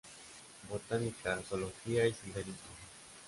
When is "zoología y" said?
1.47-2.13